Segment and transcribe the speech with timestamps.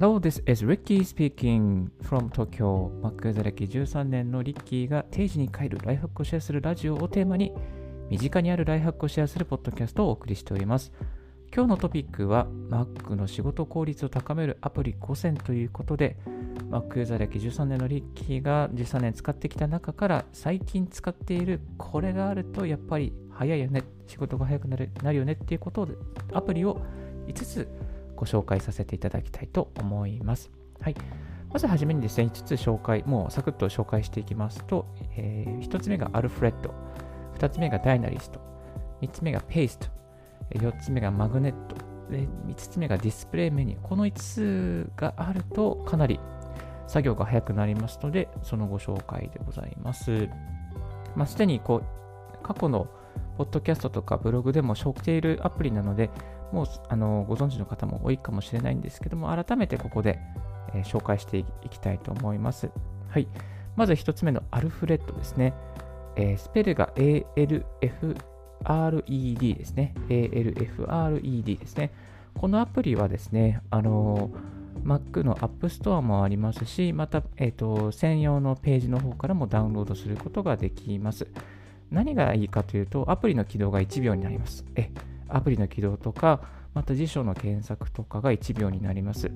[0.00, 2.88] Hello, this is Ricky speaking from Tokyo.
[3.02, 7.52] マックザ歴13年のリッキーが定時に帰るライフハックをシェアするラジオをテーマに
[8.08, 10.90] 身近にあるライフハックをシェアするポッドキャストをお送りしております。
[11.54, 16.16] 今日のトピックは Mac の仕事効率を高めるアプリ5選ということで
[16.70, 25.92] Mac ユーザー歴13年のリッキーが13年使ってきた中から最近使っているこれがあるとやっぱり早いよね仕事が早くなるなるよねっていうことで
[26.32, 26.80] アプリを
[27.26, 27.68] 5つ
[28.20, 30.50] ご紹介させていただきたいと思います。
[30.78, 30.94] はい。
[31.50, 34.84] まずはじめにですね、5つ紹介、もうサクッと紹介していきますと、
[35.16, 36.74] えー、1つ目がアルフレッド、
[37.38, 38.38] 2つ目がダイナリスト、
[39.00, 39.88] 3つ目がペースト、
[40.50, 41.76] 4つ目がマグネット、
[42.10, 43.82] で5つ目がディスプレイメニュー。
[43.88, 46.20] この5つがあるとかなり
[46.88, 50.28] 作業が早くなりますので、そのご紹介でございます。
[51.16, 52.86] まあ、すでにこう過去の
[53.38, 56.10] ポッドキャストとかブログでも紹介しているアプリなので、
[56.52, 60.18] もうあのご存知の方も多いかもしれないんですけども、改めてここで、
[60.74, 62.70] えー、紹介していきたいと思います。
[63.08, 63.28] はい。
[63.76, 65.54] まず1つ目のアルフレッドですね。
[66.16, 67.64] えー、スペルが ALFRED
[69.56, 69.94] ですね。
[70.08, 71.92] ALFRED ですね。
[72.34, 81.26] このアプリはですね、あのー、Mac の App Store もありますし、また、えーと、専用のページの方からもダウンロードすることができます。
[81.90, 84.64] 何がいいかというと、アプリの起動が1秒になります。
[84.76, 84.90] え
[85.30, 86.40] アプリの起動とか、
[86.74, 89.30] また辞書の検索とかが1秒になります。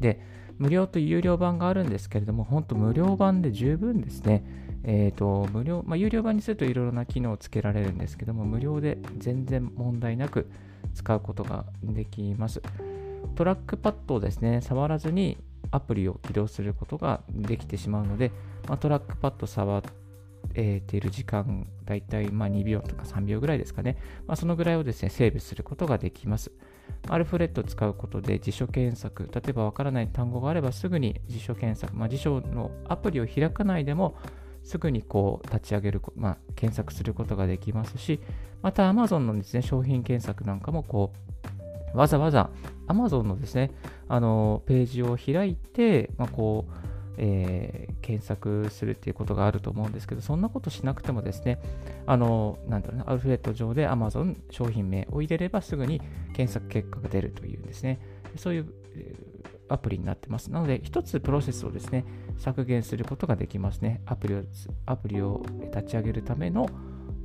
[0.00, 0.20] で、
[0.58, 4.44] 無料と有料版があるんですけれども、本当無料版で十分ですね。
[4.84, 10.50] えっ、ー、と、無料、まあ、有料版にするといろいろな機能をつけられるんですけども、無料で全然問題なく
[10.94, 12.62] 使うことができます。
[13.34, 15.38] トラックパッドをですね、触らずに
[15.70, 18.32] アプリを起動することができてしまうので、
[18.68, 20.07] まあ、トラックパッド触って
[20.60, 23.96] えー、ている時間、だいたいま2秒とか3秒ぐらいですかね。
[24.26, 26.50] まあ、そのぐらいをですね、セーブすることができます。
[27.08, 34.16] アルフレッドを使うことで辞書検索、例えばわからない単語があればすぐに辞書検索、まあ、辞書のアプリを開かないでも
[34.64, 38.18] すぐにこう立ち上げる、まあ、検索することができますし、
[38.60, 41.12] また Amazon のですね、商品検索なんかもこ
[41.94, 42.50] う、わざわざ
[42.88, 43.70] Amazon のですね、
[44.08, 51.60] あのページを開いて、まあ、こう、えー、検索するっていうことがあると思うんですけど、そんなことしなくてもですね、
[52.06, 56.00] あの、なんだろうな、アルフレット上で Amazon 商品名を入れればすぐに
[56.32, 57.98] 検索結果が出るというですね、
[58.36, 58.72] そういう
[59.68, 60.50] アプリになってます。
[60.50, 62.04] なので、一つプロセスをですね、
[62.38, 64.00] 削減することができますね。
[64.06, 64.42] アプリを、
[64.86, 65.42] アプリを
[65.74, 66.68] 立ち上げるための、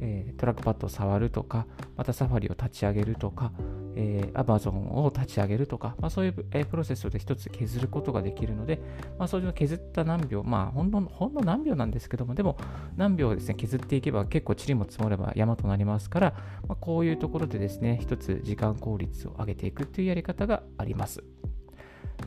[0.01, 1.65] えー、トラックパッドを触るとか、
[1.95, 3.51] またサファリを立ち上げるとか、
[3.95, 8.81] えー、Amazon を立ち上げるとか、まあ、そういう、えー、プロセスで一つ削ることができるので、
[9.17, 12.57] まあ、そういうの削った何秒、まあほんの、ほんの何秒なんですけども、でも
[12.95, 16.33] 何秒ですね、削っていけば結構塵も積もれば山となりますから、
[16.67, 21.23] まあ、こういうところでですね、一つ時間効率を上げていくというやり方があります。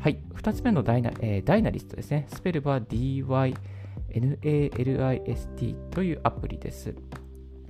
[0.01, 2.27] はい、2つ目のダイナ,、えー、ダイナリストですね。
[2.29, 3.55] スペルは DYNALIST
[5.91, 6.95] というアプリです。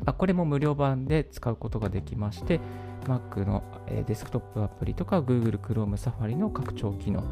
[0.07, 2.61] あこれも無料版で使うことができまして、
[3.05, 3.63] Mac の、
[4.07, 7.25] デスクトップアプリとか Google Chrome Safari の拡張機能、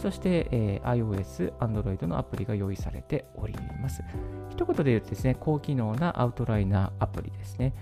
[0.00, 4.02] そして、え iOS、Android のアプリが用意されております。
[4.50, 7.72] 一言で言うとですね、高機能なアウトライナーアプリですね。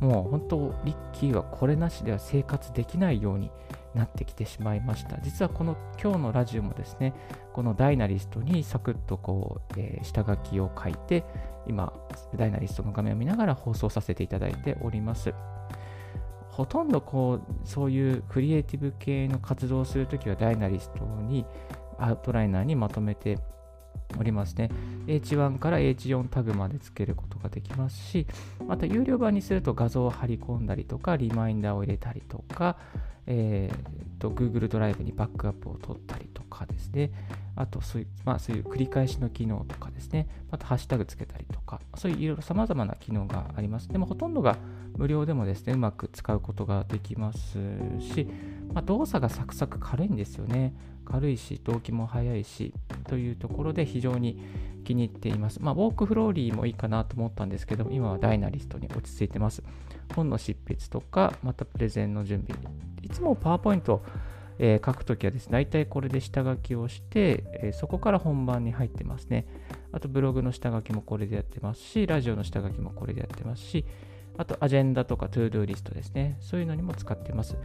[0.00, 3.50] もう本当、リッキーはこれなしでは生活できないように
[3.94, 5.18] なってきてしまいました。
[5.22, 7.14] 実はこの今日のラジオもですね、
[7.52, 11.24] このダイナリストにサクッとこう、えー、下書きを書いて、
[11.66, 11.92] 今、
[12.36, 15.34] ダイナリストの画面を見ながら放送させていただいております。
[16.50, 21.44] ほとんどこう、そういうクリエイティブ系の活動をするときはダイナリストに、
[21.98, 23.38] アウトライナーにまとめて
[24.18, 24.70] おりますね。
[25.06, 28.26] H1 から H4 タグまで付けることができますし、
[28.66, 32.76] また有料版にすると画像を貼り込んだりとか、リマインダーを入れたりとか、
[33.26, 37.10] えーと、Google ドライブにバックアップを取ったりとかですね、
[37.56, 43.88] あとそういう、まあ、そういう繰り返しの機能とかですね、またハッシュタグつけたりとか、そういういろいろ様々な機能があります。
[43.88, 44.56] でもほとんどが
[44.96, 47.58] 無料でもですね、うまく使うことができます
[48.00, 48.28] し、
[48.72, 50.74] まあ、動作がサクサク軽いんですよね。
[51.04, 52.72] 軽いし、動機も速いし、
[53.08, 54.42] というところで非常に
[54.84, 55.60] 気に入っています。
[55.60, 59.62] まあ、ウォークフローリーもいいかなと思ったんですけど、今はダイナリストに落ち着いてます。
[60.14, 62.60] 本の執筆とか、またプレゼンの準備。
[63.02, 64.04] いつもパワーポイント、
[64.58, 69.46] えー、書くときはですね、大体これで下書きをして、えー、そこから本番に入ってますね。
[69.92, 73.84] あとブログの下書きもこれでやってますし、ラジオの下書きもこれでやってますし、
[74.36, 76.36] あとアジェンダとか ToDo リストですね。
[76.40, 77.56] そういうのにも使ってます。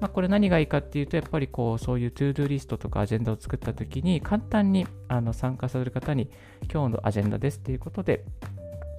[0.00, 6.30] まあ、これ何がいいかっていうと、やっぱりこう、そういう ToDo リストとかアジェンダを作ったときに、簡単にあの参加される方に、
[6.70, 8.24] 今日のアジェンダですっていうことで、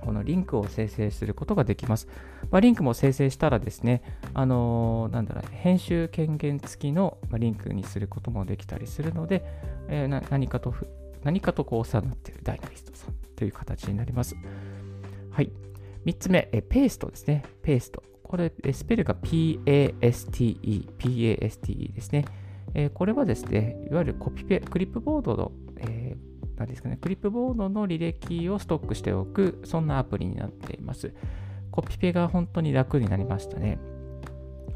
[0.02, 2.08] このリンクを生成することができます。
[2.50, 4.02] まあ、リンクも生成したらですね、
[4.34, 9.44] あのー、なんだろう、編集権限付きのリンクにすることもできたりするので、
[9.90, 10.74] えー、何かと
[11.24, 14.36] 何かとこうお世話になっているダイナリストさんという形になります。
[15.32, 15.52] はい。
[16.08, 17.44] 3つ目、えペーストですね。
[17.62, 18.02] ペースト。
[18.24, 22.24] これ、スペルが PASTE、PASTE ですね。
[22.74, 31.14] えこれはですね、いわゆるコピペ、クリップボードの、えー、ですかね、クリップボードの履歴をストックしておく、そんなアプリになっています。
[31.72, 33.78] コピペが本当に楽になりましたね。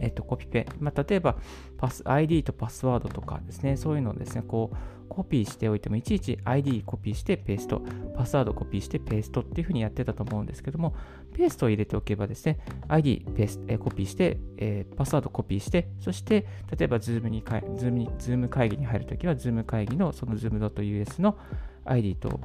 [0.01, 0.67] えっと、コピペ。
[0.81, 1.37] まあ、例えば、
[1.77, 4.75] パス、ID とパスワードとかですね、そういうのをですね、こう、
[5.11, 7.81] コピーしておいても、いちいち ID コピーしてペースト、
[8.15, 10.95] パスワードコピーしてペーストっていうふうにやってたと思うんですけども、
[11.33, 16.47] ペーストを入れておけばですね、ID ペース、え、コピーして、え、パスワードコピーして、そして、
[16.77, 21.37] 例えば Zoom にか、Zoom に、Zoom 会議に入るときは、Zoom 会議のその Zoom.us の
[21.83, 22.39] ID と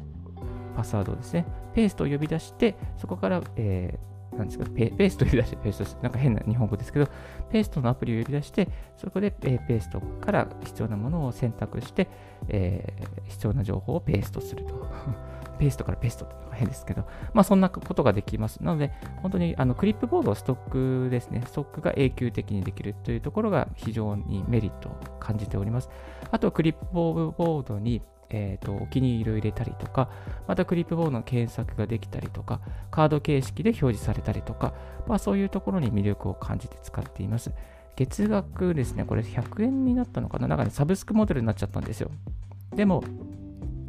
[0.75, 7.07] パスワードをですね、ペーストを呼び出して、そこから、えーなんですかペペーストを呼び出して、ペーストなんか変な日本語ですけど、
[7.51, 12.09] ペーストのアプリを呼び出して、そこで、えペーストから必要なものを選択して、
[12.49, 14.87] えー、必要な情報をペーストすると。
[15.59, 18.63] ペーストからペーストってのが変ですけど、まあそんなことができます。
[18.63, 18.93] なので、
[19.23, 25.89] 本当にあのクリップボードストックですね、ストックが永久的にできるというところが非常にメリットを感じております。
[26.31, 30.11] あと、クリップボードにえーと、お気に入りを入れたりとか、
[30.47, 34.75] またクリップボードの検索ができたりとか、カード形式で表示されたりとか、
[35.07, 37.53] まあ、そういうところに魅力を感じて使っています。
[37.97, 40.49] 月額ですね、これ100円になったのかな？
[40.49, 42.11] なんかね、サブスクモデルになっちゃったんですよ。
[42.75, 43.03] でも、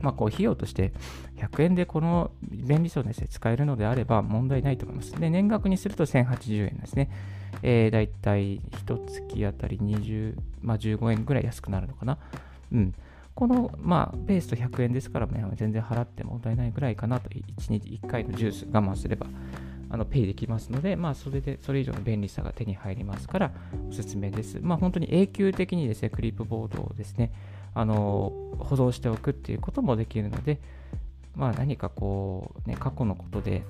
[0.01, 0.93] まあ、こう費用として
[1.37, 5.11] 100円でこの便利さをです、ね、使えるのであれば問題ないと思います。
[5.19, 7.09] で、年額にすると1080円ですね。
[7.63, 12.17] えー、だいたい1月あたり20、まあ、15円ぐらい安くなるのかな？
[12.71, 12.93] うん。
[13.37, 19.27] この、まあ、ペースト100円ですから、ね、全然払って問題ないぐらいかなと、1日1回のジュース我慢すれば、
[19.91, 23.51] あのペイできますので、まあ、それで、それ以上の便利さが手に入りますから、
[23.91, 24.57] おすすめです。
[24.59, 27.31] まあ、本当に永久的にですね、クリップボードをですね、
[27.75, 30.59] あの保存しておくっていうこともできるので、
[31.35, 33.61] まあ、何かこう、ね、過去のことで、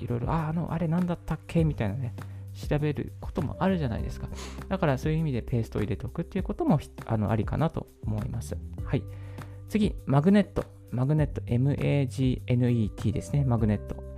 [0.00, 1.62] いろいろ、あ、あの、あれ何だったっけ？
[1.62, 2.12] みたいなね、
[2.68, 4.28] 調べることもあるじゃないですか。
[4.68, 8.56] だからそういう意味でペーストを入れておくっていうこともあのありかなと思います。
[8.84, 9.02] はい。
[9.68, 10.64] 次、マグネット。
[10.90, 13.44] マグネット、MAGNET ですね。
[13.44, 14.11] マグネット。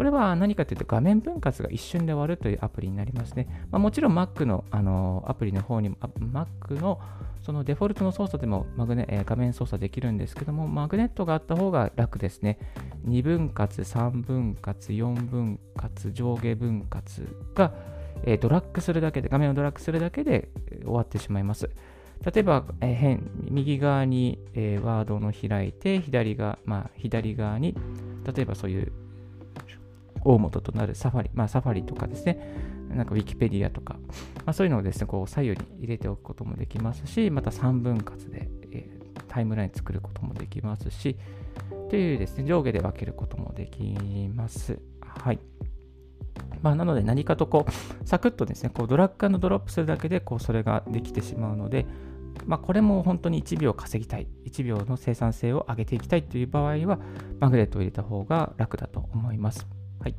[0.00, 3.66] これは何かというと画面分割が一瞬で終わるというアプリになりますね。
[3.70, 6.98] まあ、もちろん Mac のあのアプリの方にも、Mac の
[7.42, 12.58] そのデフォルトの操作でもマグネ、え、画面操作できるんですけども、マグネットがあった方が楽ですね。
[13.06, 17.74] 2分割、3分割、4分割、上下分割が、
[18.24, 20.48] え、ドラッグするだけで、画面をドラッグするだけで
[20.80, 21.68] 終わってしまいます。
[22.24, 27.76] 例えば、えー、変右側に、えー、ワードの開いて、左側、まあ、左側に、
[28.34, 28.92] 例えばそういう
[30.24, 32.38] 大元となるサファリ、まあ、サファリとかですね、
[32.90, 33.94] なんかウィキペディアとか、
[34.44, 41.16] まあ、そういうのをですね、こう左右に入れておくこともできますし、また3分割で、えー、タイムライン作ることもできますし、
[41.88, 43.82] というですね、上下で分けることもでき
[44.34, 44.78] ます。
[45.00, 45.38] はい。
[46.62, 51.86] まあ、なので何かとこう、サクッとですね、こうドラッグドロップするだけで、こう、それができてしまうので、
[52.46, 56.98] まあ、これも本当に1秒稼ぎたい、1秒の生産性を上げていきたいという場合は、
[57.38, 59.79] マグネットを入れた方が楽だと思います。
[60.00, 60.14] はい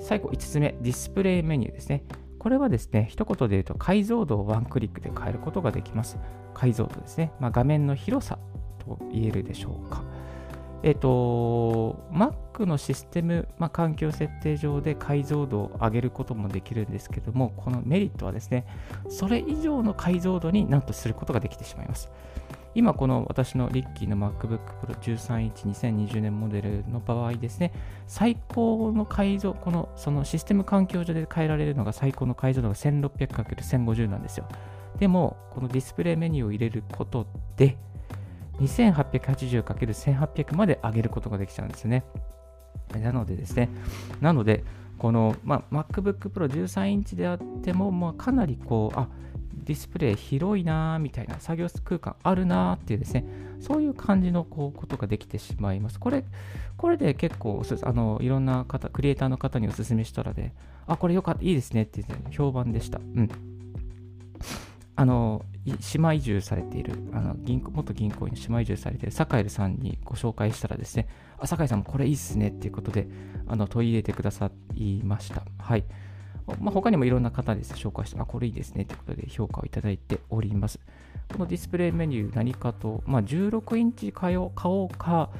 [0.00, 2.04] 最後5つ目、ディスプレイメニューですね。
[2.38, 6.18] これはですね、一言で言うと解像度をワンクリックで変えることができます。
[6.52, 7.32] 解像度ですね。
[7.40, 8.38] まあ、画面の広さ
[8.80, 10.04] と言えるでしょうか。
[10.82, 18.66] えっ、と、Mac のシステム、まあ、環境設定上で解像度を上げることもできるんですけども、このメリットはですね、
[19.08, 22.10] それ以上の解像度になんとすることができてしまいます。
[22.74, 27.72] 今この私のリッキーの MacBook Pro 13インチ2020年モデルの場合ですね、
[28.06, 34.48] 最高の解像、このそのシステム環境上で変えられるのが最高の解像度が 1600×1050 なんですよ。
[34.98, 37.26] でも、このディスプレイメニューを入れること
[37.56, 37.76] で、
[38.60, 42.04] 2880×1800 まで上げることができちゃうんですね。
[43.00, 43.68] なのでですね、
[44.20, 44.64] なので、
[44.98, 49.08] この、まあ、MacBook Pro 13インチであっても、まあ、かなりこう、あ、
[49.64, 53.24] ディスプレイ広いなーみたいな作業空間あるなーっていうですね、
[53.60, 55.98] そういう感じのこうことができてしまいます。
[55.98, 56.24] これ、
[56.76, 60.52] これで結構あの、いろんな方、クリエイターの方にお勧めしたらで、
[60.86, 62.98] あ、これよかった、いいですねって言って、評判でした。
[62.98, 63.28] うん。
[64.96, 65.44] あの、
[65.80, 73.08] 島移住されている、あの銀行元銀行員島移住されているサカエルさんにご紹介したらですね、あ、サカエルさんもこれいいっすねっていうことで、
[73.46, 75.42] あの問い入れてくださいました。
[75.58, 75.84] はい。
[76.46, 80.78] まあ、他にもいろんな方です紹介して、あ、これいいですねということで評価をいただいております。
[81.32, 84.50] このディスプレイメニュー何かと、まあ、16インチ買お
[84.92, 85.30] うか、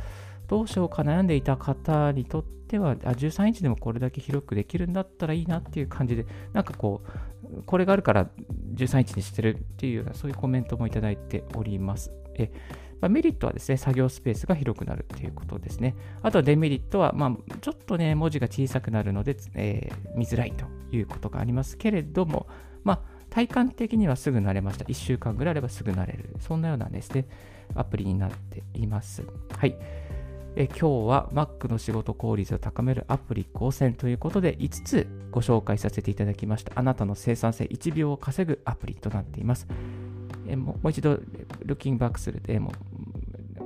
[0.48, 8.28] どうしようか悩んでいた方にとっては、あ13インチでもこれだけ広くできるんだったらいいなっていう感じで、なんかこう、これがあるから
[8.74, 12.10] 13インチにしてるっていうような、そういうコメントもいただいております。
[12.36, 12.50] え
[13.00, 15.94] まあ、メリットはですね、作業スペースが広くなるということですね。
[16.22, 22.46] あとはデメリットは、まあ、ちょっとね、文字が小さくなるので、えー、見づらいということがありますけれども、
[22.82, 24.84] まあ、体感的にはすぐ慣れました。
[24.84, 26.36] 1週間ぐらいあればすぐ慣れる。
[26.40, 27.26] そんなようなですね、
[27.74, 29.24] アプリになっています。
[29.56, 29.76] はい。
[30.56, 36.72] え今日は Mac の仕事効率を高めるアプリ5選ということで5つご紹介させていただきました。
[36.76, 39.66] あなたの生産性1秒を稼ぐアプリとなっています。
[40.46, 41.20] えもう一度、
[41.64, 42.72] ルッキングバックするでも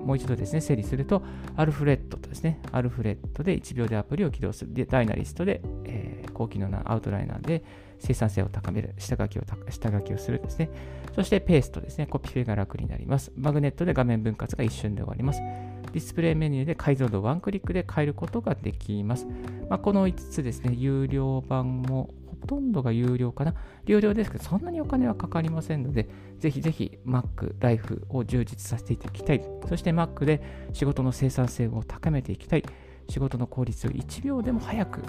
[0.09, 1.23] もう一度ですね、整理すると、
[1.55, 4.73] アルフレットとですね、アルフレットで1秒でアプリを起動する。
[4.73, 7.63] で、ダイナリストで、えー、高機能なアウトライナーで
[7.99, 8.95] 生産性を高める。
[8.97, 10.71] 下書きを下書きをするですね。
[11.15, 13.33] そしてペーストですね、コピペが楽になります。
[13.37, 15.41] マグネットで画面分割が一瞬で終わります。
[15.41, 19.27] ディスプレイメニューで解像度をワンクリックで変えることができます。
[19.69, 22.11] まあ、この5つですね、有料版も
[22.49, 23.55] とんどが有料かな。
[23.87, 29.45] 有料ですけど、そんなにお金はかかりませんので、ぜひぜひ Mac、Life を充実させていただきたい。
[29.69, 32.65] そして Mac で仕事の生産性を高めていきたい。
[33.09, 35.03] 仕事の効率を1秒でも早く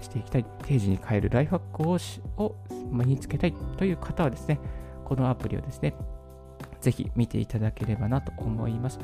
[0.00, 0.46] していきたい。
[0.64, 2.54] 定時に変えるライフハックをしを
[2.90, 4.60] 身につけたいという方はですね、
[5.04, 5.96] このアプリをですね、
[6.80, 8.98] ぜひ見ていただければなと思います。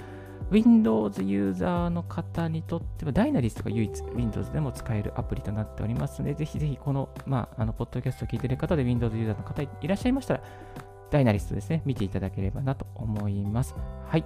[0.50, 10.42] Windows ユーザーの方にとっては、ダイナリストが唯一 Windows でも使えるアプリとなっておりますので、ぜひぜひこの、まあ、あの、ポッドキャストを聞いている方で Windows ユーザーの方いらっしゃいましたら、
[11.11, 13.75] ダイナリストですね、見ていただければなと思います。
[14.09, 14.25] はい。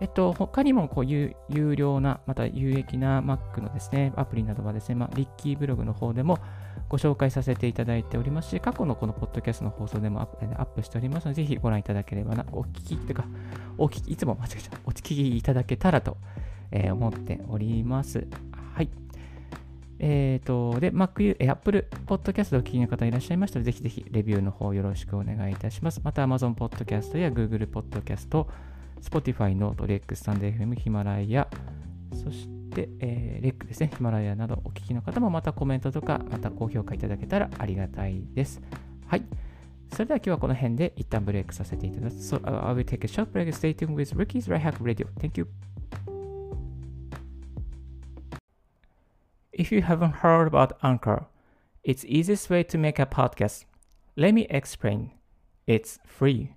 [0.00, 1.34] えっと、他にもこう有
[1.76, 6.38] 料な、また有益な Mac のですね、アプリなどはですね、まあ、リッキーブログの方でも
[6.88, 13.24] ご紹介させていただいておりますし、過去のこのポッドキャストの放送でもアップしておりますので、ぜひご覧いただければな、お聞き、というか、
[13.78, 16.18] お聞き、いつも間違えちゃう、お聞きいただけたらと、
[16.70, 18.26] えー、思っております。
[18.74, 18.90] はい。
[19.98, 26.02] えっ、ー、と、で、Mac、え Apple Podcast をお聞きの方いらっしゃいましたら、ぜひぜひレビューの方よろしくお願いいたします。
[26.04, 28.46] また Amazon Podcast や Google Podcast、
[29.02, 31.48] Spotify、ノート、レック、スタンド FM、ヒマラヤ、
[32.12, 38.60] そして、えー、レックですね、ヒマラヤなどお聞きの方もまたコメントとか、また高評価いただけたらありがたいです。
[39.06, 39.22] はい。
[39.92, 42.34] それでは今日はこの辺で一旦ブレイクさせていただきます。
[42.34, 43.48] So, I will take a short break.
[43.52, 45.06] Stay tuned with Ricky's Right Hack Radio.
[45.20, 45.46] Thank you.
[49.52, 51.26] If you haven't heard about Anchor,
[51.82, 53.64] it's easiest way to make a podcast.
[54.16, 55.12] Let me explain.
[55.66, 56.55] It's free.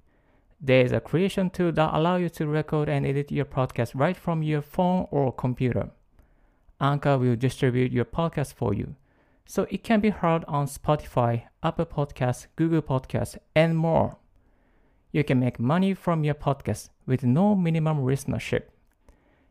[0.62, 4.18] There is a creation tool that allows you to record and edit your podcast right
[4.18, 5.92] from your phone or computer.
[6.82, 8.96] Anchor will distribute your podcast for you,
[9.46, 14.18] so it can be heard on Spotify, Apple Podcasts, Google Podcasts, and more.
[15.14, 18.64] You can make money from your podcast with no minimum listenership.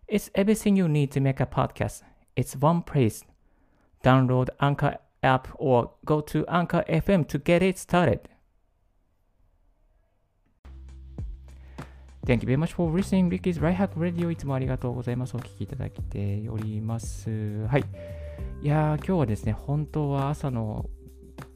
[0.06, 2.02] It's everything you need to make a podcast.
[2.36, 3.24] It's one place.
[4.04, 8.28] Download Anchor app or go to Anchor FM to get it started.
[12.28, 13.30] Thank you very much for listening.
[13.30, 15.34] Ricky's Right Hack Radio いつもありがとうございます。
[15.34, 17.30] お聞きいただいております。
[17.68, 17.84] はい。
[18.60, 20.90] いやー、今日はですね、本当は朝の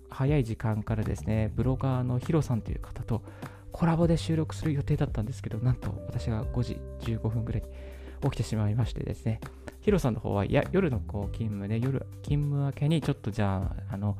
[0.09, 3.23] 早い時間からですね、ブロガーのヒロさんという方と
[3.71, 7.69] コラボで収録する予定だったんですけど、なんと私が5時15分ぐらいに
[8.23, 9.43] 起きてしまいましてですね、
[9.83, 14.17] ヒロさんの方は、いや、夜のこう勤務で、夜、勤務明けにちょっとじゃあ、あの、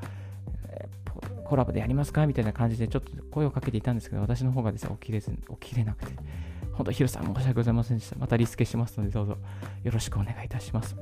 [1.45, 2.27] コラボでやりますか？
[2.27, 6.13] みたいな感じでちょっと声をかけていたんですけど、私の方がですね、起きれず、起きれなくて、
[6.73, 8.17] 本当、ヒロさん申し訳ございませんでした。
[8.17, 9.37] またリスケしますので、どうぞ
[9.85, 10.97] よろしくお願いいたします。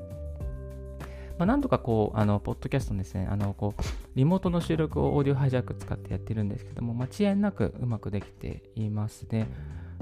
[1.39, 3.83] まあ、何度かこう、あの、ポッドキャストですね、あの、こう、
[4.15, 9.49] リモートの収録をオーディオハイジャック使ってやってるんですけども、まあ、遅延なくうまくできていますね。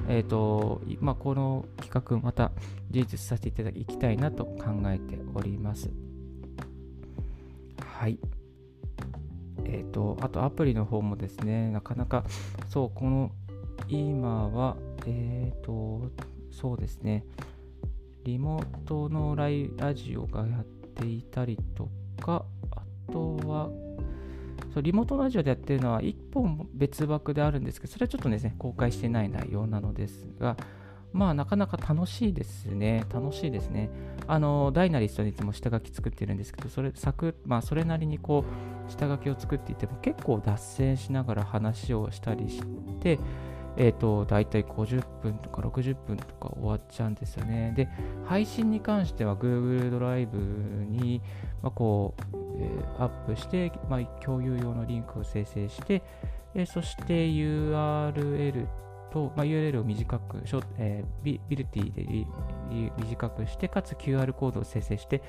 [0.08, 2.50] えっ、ー、と、ま、この企画、また
[2.90, 5.90] 充実させていただきたいなと考えております。
[7.84, 8.18] はい。
[9.68, 12.24] えっ、ー、と、あとアプリの方もですね、なかなか、
[12.68, 13.30] そう、この、
[13.88, 16.10] 今は、えっ、ー、と、
[16.50, 17.24] そうですね、
[18.24, 21.88] リモートのライラジオがやっていたりと
[22.20, 23.70] か、あとは、
[24.74, 30.56] そうリモートラジオでやってるのは1本別枠であるんですけど、それはちょっとですね、公開してない内容なのですが、
[31.12, 33.04] まあ、なかなか楽しいですね。
[33.12, 33.90] 楽しいですね。
[34.26, 38.44] あの、ダイナリストにいつも下書き作ってるんですけど、それ、サクまあ、それなりにこ
[38.88, 42.62] う、下書きを作っていても結構脱線しながら話をしたりし
[43.00, 43.18] て、
[43.76, 47.72] えっ、ー、と、だいたい50分とか60分とか終わっちゃうんですよね。
[47.76, 47.88] で、
[48.26, 51.22] 配信に関しては Google ドライブに、
[51.62, 56.02] まあ、こう、えー、アップして、まあ、共有用のリンクを生成して、
[56.54, 60.42] えー、そして URL と、とまあ、URL を短く、
[60.78, 62.26] えー、ビビルティで
[62.98, 65.22] 短くして、かつ QR コードを生成して、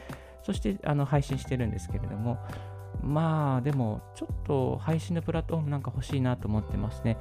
[0.43, 2.37] そしてあの配信してるんですけれども、
[3.01, 7.17] まあでも、ちょっと配信のプラットフォームなんか欲しいなと思ってますね。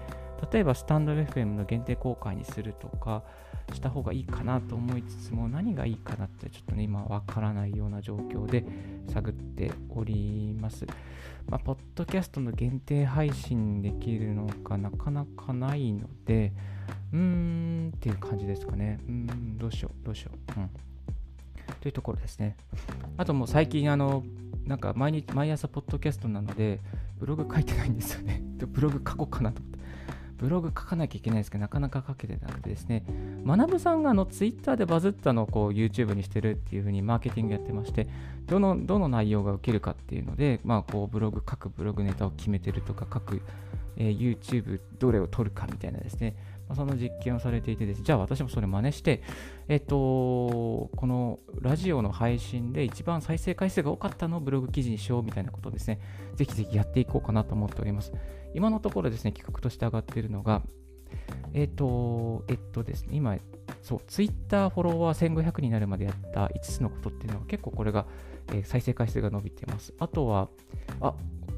[0.53, 3.23] 例えば、スタンド FM の限定公開にするとか
[3.73, 8.65] した方がいいかなと思いつつも、何がいいかなってちょっとね、今わからないような状況で
[9.09, 10.87] 探っております。
[11.49, 16.53] まあ、ポッドキャストの限定配信できるのかなかなかないので、
[17.13, 19.01] うーんっていう感じですかね。
[19.07, 20.61] うーん、どうしよう、どうしよう。
[20.61, 20.71] うん。
[21.81, 22.57] というところですね。
[23.17, 24.25] あともう最近、あの、
[24.65, 26.81] なんか毎日、毎朝ポッドキャストなので、
[27.19, 28.43] ブログ書いてないんですよね。
[28.61, 29.78] ブログ書こうかなと思って。
[30.39, 33.05] ブログ書かなきゃいけないんですけど、なかなか書けてなくてですね、
[33.45, 38.07] 学さんがあのツイッターでバズったのをこう YouTube にしてるっていう風にマーケティングやってまして、
[38.47, 43.43] どのどの内容が受けるかっていうので、まあ、こうブログ、各ブログネタを決めてるとか、各、
[43.97, 46.37] えー、YouTube どれを取るかみたいなですね、
[46.69, 48.05] まあ、その実験をされていてです、ね。
[48.05, 49.23] じゃあ私もそれ真似して、
[49.69, 55.99] えっと、このラジオの配信で一番再生回数が多かったのをブログ記事にしようみたいなことをですね、
[56.37, 58.13] ぜひぜひやっていこうかなと思っております。
[58.55, 60.63] 今のところですね、企画として上がっているのが、
[61.55, 63.37] えっと、えっとですね、今、
[63.83, 68.07] そう、Twitter フォロワー1500になるまでやった5つのことっていうのは結構これが、
[68.49, 69.95] えー、再生回数が伸びてます。
[69.99, 70.49] あとは、
[71.01, 71.15] あ、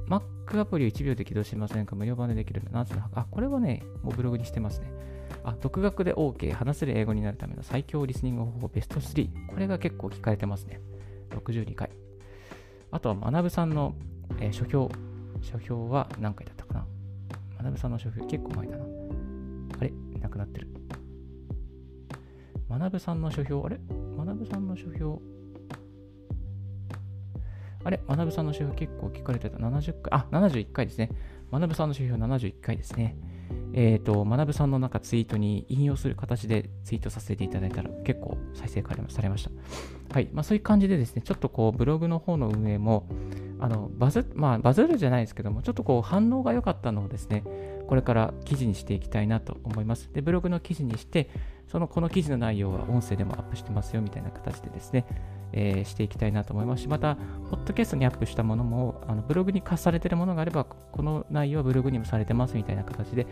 [0.09, 1.95] Mac アプリを1秒で起動しませんか？
[1.97, 4.93] 無料版でできるなんだなあ、これはね、もうブログにしてますね。
[5.45, 9.47] あ、独学で OK、話せる英語になるための最強リスニング方法ベスト3。
[9.49, 10.81] これが結構聞かれてますね。
[11.31, 11.91] 62回。
[12.91, 13.95] あとは、学さんの、
[14.41, 14.91] えー、書評。
[15.43, 16.60] 書評は何回だった？
[17.61, 18.85] かな学さんの書評結構前だな。
[19.79, 19.93] あれ？
[20.21, 20.69] なくなってる。
[22.69, 23.79] 学さんの書評、あれ？
[24.17, 25.21] 学さんの書評、
[27.85, 28.01] あれ？
[28.09, 28.73] 学さんの書評？
[28.73, 29.59] 結構聞かれてた。
[29.59, 31.11] 70回、あ、71回ですね。
[31.53, 33.17] 学さんの書評？71回ですね。
[33.75, 39.51] えっ、ー、と、学さんの中ツイートに引用する形でツイートさせていただいたら結構再生されました。
[40.15, 40.31] はい。
[40.33, 43.07] まあそういう感じでですね、ちょっとこうブログの方の運営も、
[43.61, 47.45] あのバズまあ、バズるじゃないですけども、ちょっとこう反応が良かったのをですね、
[47.87, 50.11] これから記事にしていきたいなと思います。
[50.13, 51.29] で、ブログの記事にして、
[51.69, 55.07] そのこの記事の内容は音声でもアップしてますよみたいな形でですね、
[55.53, 63.27] えー、していきたいなと思いますし、また、ポッドキャストにアップしたものも、あのブログに貸されているものがあれば、この内容はブログにもされてますみたいな形で、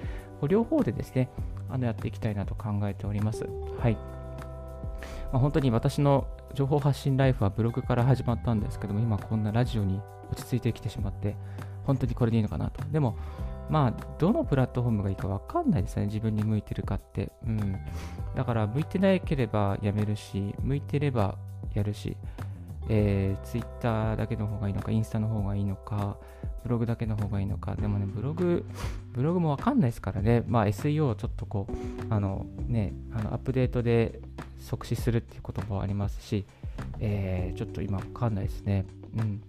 [0.48, 1.31] 両方でですね、
[1.68, 3.48] あのやっていきたいなと考えております。
[3.79, 4.17] はい。
[5.32, 10.00] まあ、本当に私の情報発信ライフはブログから始まったんですけども、今こんなラジオに
[10.32, 11.36] 落ち着いてきてしまって、
[11.84, 12.82] 本当にこれでいいのかなと。
[12.90, 13.16] でも、
[13.70, 16.06] まあ、どのプラットフォームがいいか分かんないですね。
[16.06, 17.32] 自分に向いてるかって。
[17.46, 17.76] うん。
[18.34, 21.36] だから、向いてなければやめるし、向いてれば
[21.74, 22.16] やるし、
[22.88, 26.16] えー、Twitter だけの方がいいのか、インスタの方がいいのか、
[26.62, 28.64] ブログだけの方がいいのか、でもね、ブログ、
[29.12, 31.72] ブログもわかんないですからね、まあ SEO をちょっとこう、
[32.08, 34.20] あのね、あのアップデートで
[34.59, 36.44] 即死するっていうこともありますし、
[37.01, 38.87] えー、ちょっと今わかんないですね。
[39.16, 39.42] うん。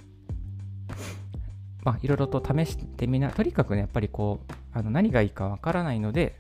[1.84, 6.36] まあ、いろいろと試してみな、とにかくね、やっぱりこう、あの何がいいかわからないので、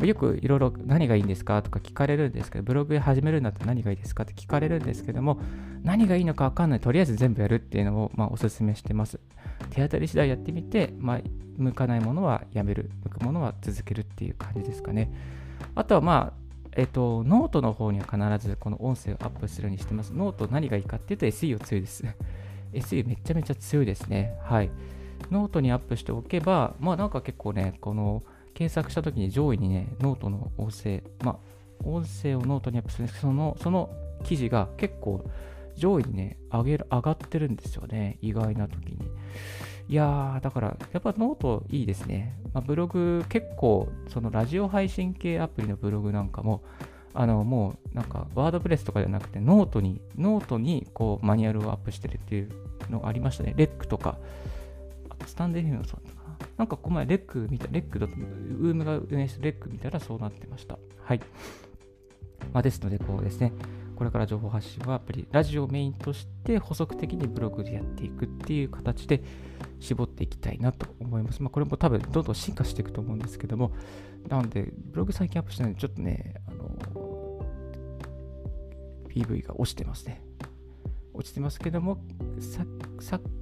[0.00, 5.40] よくいろいろ何がいいんですかとか聞かれるんですけど、ブログ始めるんだったら何がいいですかって聞かれるんですけども、
[5.82, 9.20] 何がいいのか分かんない、とりあえず全部やるっていうのを、まあ、お勧めしてます。
[9.70, 11.20] 手当たり次第やってみて、まあ、
[11.56, 15.12] 向かないものはやめる、向くものは続けるっていう感じですかね。
[15.74, 16.39] あとはまあ、
[16.76, 20.12] えっと、ノートの方には必ずこの音声をアップするようにしてます。
[20.12, 22.04] ノート何がいいかっていうと SEO 強いです。
[22.72, 24.38] SEO めちゃめちゃ強いですね。
[24.42, 24.70] はい。
[25.30, 28.22] ノートにアップしておけば、まあなんか結構ね、この
[28.54, 31.38] 検索したときに上位にね、ノートの音声、まあ、
[31.84, 33.90] 音声をノートにアップするんですけど、その、その
[34.22, 35.24] 記事が結構
[35.76, 38.18] 上位にね、上げる、上がってるんですよね。
[38.20, 38.98] 意外な時に。
[39.90, 42.38] いやー、だから、やっぱノートいいですね。
[42.54, 46.62] まあ、ブログ、結構、そのラジオ配信系アプリのブログなんかも、
[47.12, 52.50] あの、もう、なんか、 WordPress とかじゃなくて、ノートに、ノートに、こう、マニュアルをアップしてるっていう
[52.88, 53.52] のがありましたね。
[53.56, 54.16] レックとか、
[55.08, 56.36] あと stand.fm もそうだったかな。
[56.58, 60.78] なんかこの前、レック見た、レックド、ウームが運営してレック見たらそうなってました。
[61.02, 61.20] はい。
[62.52, 63.52] まあ、ですので、こうですね、
[64.00, 69.22] これから情報発信はやっぱりラジオメインとして補足的にブログでやっていくっていう形で
[69.78, 71.42] 絞っていきたいなと思います。
[71.42, 73.72] まあ、これも多分どんどん進化していくと思うんですけども、
[74.26, 77.44] なので、ブログ最近アップしてないので、ちょっとね、あの、
[79.10, 80.24] PV が落ちてますね。
[81.12, 82.02] 落ちてますけども、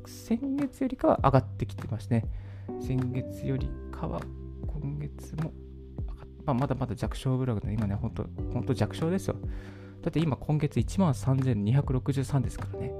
[0.07, 2.25] 先月よりかは上がってきてますね。
[2.81, 4.21] 先月よりかは
[4.67, 5.53] 今月も、
[6.45, 9.37] まあ、まだまだ弱小ブログで今ね、本当本当弱小ですよ。
[10.03, 12.93] だって今今月1万3263ですからね。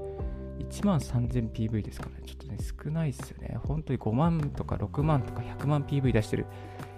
[0.59, 2.23] 1万 3000PV ですからね。
[2.25, 3.57] ちょっとね、少ないですよね。
[3.63, 6.45] 本当に5万とか6万とか100万 PV 出してる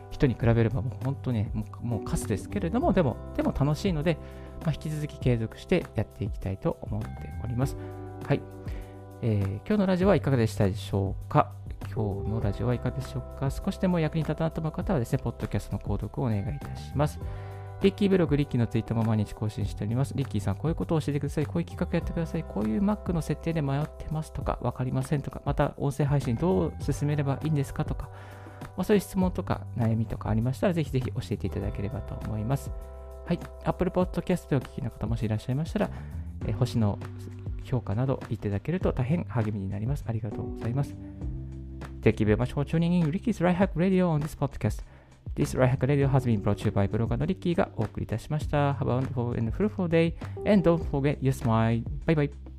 [0.10, 4.18] 人に比べればもう本当ね、もうもうカスですけれども、でも、でも楽しいので、
[4.66, 7.08] まあ、引き続き継続してやっていきたいと思って
[7.44, 7.78] おります。
[8.28, 8.42] はい。
[9.22, 11.54] えー、今日のラジオはいかがでしたでしょうか？
[11.94, 13.52] 今日のラジオはいかがでしょうか？
[13.52, 17.20] 少しでも役に立たなと思う方はですね、ポッドキャストの購読をお願いいたします。
[17.82, 20.14] リッキーブログ、リッキーのツイッターも毎日更新しております。
[20.16, 21.48] リッキーさん、こういうことを教えてください。
[21.48, 22.44] こういう企画やってください。
[22.44, 28.10] こういう Mac の設定で迷ってますとか、わかりませんとか、また音声配信どう進めればいいんですかとか、
[28.78, 32.72] まあ、そういう質問とか悩みとかありましたら、ぜひぜひ教えていただければと思います。
[33.26, 33.40] はい。
[33.64, 35.90] Apple Podcast でお聞きの方もしいらっしゃいましたら、
[36.46, 37.00] え星の
[37.64, 40.04] 評価などいただけると大変励みになります。
[40.08, 40.96] ありがとうございます。
[42.02, 44.84] Thank you very much for tuning in Ricky's Right Hack Radio on this podcast.
[45.36, 48.74] This Right Hack Radio has been brought to you by ブロガーのリッキーがお送りいたしました。
[48.74, 50.14] Have a wonderful and fruitful day
[50.46, 51.84] and don't forget your smile.
[52.06, 52.51] Bye bye.